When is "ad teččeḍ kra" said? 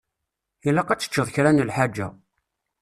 0.89-1.51